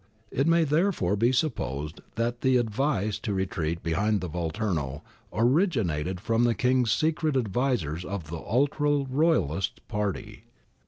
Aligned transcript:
It 0.31 0.47
may 0.47 0.63
therefore 0.63 1.15
be 1.15 1.31
supposed 1.31 2.01
that 2.15 2.41
the 2.41 2.57
advice 2.57 3.19
to 3.19 3.35
re 3.35 3.45
treat 3.45 3.83
behind 3.83 4.19
the 4.19 4.27
Volturno 4.31 5.03
originated 5.31 6.19
from 6.19 6.43
the 6.43 6.55
King's 6.55 6.91
secret 6.91 7.37
advisers 7.37 8.03
of 8.03 8.31
the 8.31 8.37
ultra 8.39 9.03
Royalist 9.07 9.87
party. 9.87 10.45